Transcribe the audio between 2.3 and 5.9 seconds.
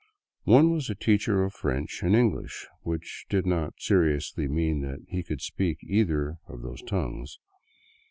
lish, which did not seriously mean that he could speak